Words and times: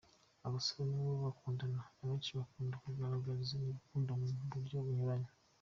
Abasore 0.47 0.81
n’inkumi 0.91 1.19
bakundana, 1.27 1.79
abenshi 2.01 2.29
bakunda 2.39 2.75
kugaragarizanya 2.83 3.67
urukundo 3.69 4.09
mu 4.19 4.27
buryo 4.53 4.77
bunyuranye. 4.85 5.29